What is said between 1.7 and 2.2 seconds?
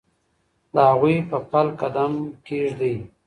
قدم